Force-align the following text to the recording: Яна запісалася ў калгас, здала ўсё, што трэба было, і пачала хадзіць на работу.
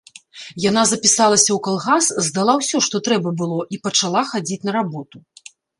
Яна 0.69 0.83
запісалася 0.91 1.47
ў 1.47 1.59
калгас, 1.69 2.09
здала 2.31 2.53
ўсё, 2.63 2.77
што 2.89 3.05
трэба 3.11 3.29
было, 3.45 3.61
і 3.77 3.83
пачала 3.87 4.21
хадзіць 4.35 4.63
на 4.69 4.81
работу. 4.83 5.17